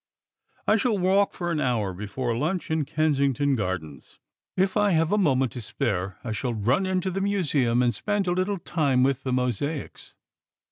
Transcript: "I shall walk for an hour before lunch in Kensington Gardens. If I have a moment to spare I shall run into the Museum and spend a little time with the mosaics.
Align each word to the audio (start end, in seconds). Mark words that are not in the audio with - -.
"I 0.67 0.77
shall 0.77 0.97
walk 0.97 1.31
for 1.35 1.51
an 1.51 1.59
hour 1.59 1.93
before 1.93 2.35
lunch 2.35 2.71
in 2.71 2.85
Kensington 2.85 3.55
Gardens. 3.55 4.17
If 4.57 4.75
I 4.75 4.93
have 4.93 5.11
a 5.11 5.17
moment 5.19 5.51
to 5.51 5.61
spare 5.61 6.17
I 6.23 6.31
shall 6.31 6.55
run 6.55 6.87
into 6.87 7.11
the 7.11 7.21
Museum 7.21 7.83
and 7.83 7.93
spend 7.93 8.25
a 8.25 8.31
little 8.31 8.57
time 8.57 9.03
with 9.03 9.21
the 9.21 9.31
mosaics. 9.31 10.15